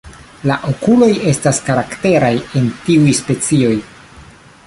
[0.51, 3.77] La okuloj estas karakteraj en tiuj specioj.